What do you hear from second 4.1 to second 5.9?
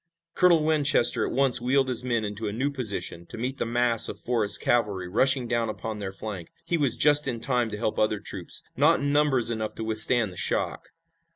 Forrest's cavalry rushing down